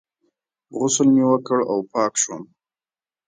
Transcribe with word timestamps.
غسل 0.79 1.07
مې 1.15 1.23
وکړ 1.31 1.59
او 1.71 1.77
پاک 1.93 2.13
شوم. 2.21 2.41